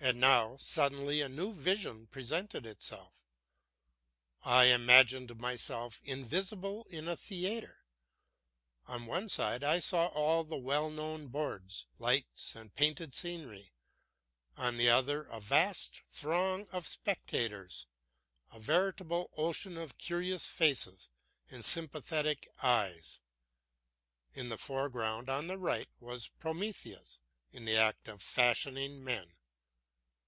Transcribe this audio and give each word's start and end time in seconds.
And 0.00 0.20
now 0.20 0.58
suddenly 0.58 1.22
a 1.22 1.30
new 1.30 1.50
vision 1.54 2.08
presented 2.08 2.66
itself. 2.66 3.22
I 4.42 4.64
imagined 4.66 5.38
myself 5.38 6.02
invisible 6.04 6.84
in 6.90 7.08
a 7.08 7.16
theatre. 7.16 7.86
On 8.86 9.06
one 9.06 9.30
side 9.30 9.64
I 9.64 9.78
saw 9.78 10.08
all 10.08 10.44
the 10.44 10.58
well 10.58 10.90
known 10.90 11.28
boards, 11.28 11.86
lights 11.98 12.54
and 12.54 12.74
painted 12.74 13.14
scenery; 13.14 13.72
on 14.58 14.76
the 14.76 14.90
other 14.90 15.22
a 15.22 15.40
vast 15.40 16.02
throng 16.08 16.68
of 16.70 16.86
spectators, 16.86 17.86
a 18.52 18.60
veritable 18.60 19.30
ocean 19.38 19.78
of 19.78 19.96
curious 19.96 20.44
faces 20.46 21.08
and 21.50 21.64
sympathetic 21.64 22.46
eyes. 22.62 23.20
In 24.34 24.50
the 24.50 24.58
foreground, 24.58 25.30
on 25.30 25.46
the 25.46 25.56
right, 25.56 25.88
was 25.98 26.28
Prometheus, 26.28 27.20
in 27.52 27.64
the 27.64 27.76
act 27.76 28.06
of 28.08 28.20
fashioning 28.20 29.02
men. 29.02 29.30